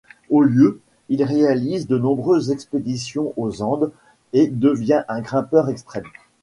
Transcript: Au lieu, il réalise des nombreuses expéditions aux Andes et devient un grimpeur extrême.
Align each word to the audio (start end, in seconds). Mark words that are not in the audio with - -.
Au 0.31 0.41
lieu, 0.41 0.81
il 1.09 1.23
réalise 1.23 1.85
des 1.85 1.99
nombreuses 1.99 2.49
expéditions 2.49 3.33
aux 3.37 3.61
Andes 3.61 3.91
et 4.33 4.47
devient 4.47 5.03
un 5.07 5.21
grimpeur 5.21 5.69
extrême. 5.69 6.07